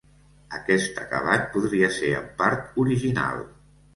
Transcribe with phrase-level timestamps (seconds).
[0.59, 3.47] Aquest acabat podria ser en part original.